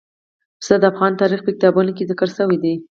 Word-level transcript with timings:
پسه 0.59 0.75
د 0.81 0.83
افغان 0.91 1.11
تاریخ 1.21 1.39
په 1.43 1.51
کتابونو 1.55 1.91
کې 1.97 2.07
ذکر 2.09 2.27
شوی 2.37 2.57
دي. 2.63 2.73